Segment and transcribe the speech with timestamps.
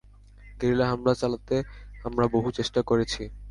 [0.59, 1.55] Guerrilla হামলা চালাতে
[2.05, 3.21] আমরা বহু চেষ্টা করেছি।